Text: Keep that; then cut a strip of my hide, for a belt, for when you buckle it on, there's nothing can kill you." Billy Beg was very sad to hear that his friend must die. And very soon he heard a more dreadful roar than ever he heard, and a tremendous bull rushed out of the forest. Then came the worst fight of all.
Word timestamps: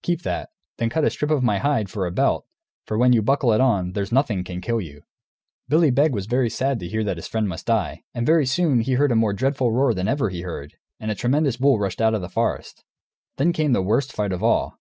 Keep 0.00 0.22
that; 0.22 0.48
then 0.78 0.88
cut 0.88 1.04
a 1.04 1.10
strip 1.10 1.30
of 1.30 1.42
my 1.42 1.58
hide, 1.58 1.90
for 1.90 2.06
a 2.06 2.10
belt, 2.10 2.46
for 2.86 2.96
when 2.96 3.12
you 3.12 3.20
buckle 3.20 3.52
it 3.52 3.60
on, 3.60 3.92
there's 3.92 4.10
nothing 4.10 4.42
can 4.42 4.62
kill 4.62 4.80
you." 4.80 5.02
Billy 5.68 5.90
Beg 5.90 6.14
was 6.14 6.24
very 6.24 6.48
sad 6.48 6.80
to 6.80 6.88
hear 6.88 7.04
that 7.04 7.18
his 7.18 7.26
friend 7.28 7.46
must 7.46 7.66
die. 7.66 8.02
And 8.14 8.24
very 8.24 8.46
soon 8.46 8.80
he 8.80 8.94
heard 8.94 9.12
a 9.12 9.14
more 9.14 9.34
dreadful 9.34 9.72
roar 9.72 9.92
than 9.92 10.08
ever 10.08 10.30
he 10.30 10.40
heard, 10.40 10.76
and 10.98 11.10
a 11.10 11.14
tremendous 11.14 11.58
bull 11.58 11.78
rushed 11.78 12.00
out 12.00 12.14
of 12.14 12.22
the 12.22 12.30
forest. 12.30 12.84
Then 13.36 13.52
came 13.52 13.74
the 13.74 13.82
worst 13.82 14.14
fight 14.14 14.32
of 14.32 14.42
all. 14.42 14.78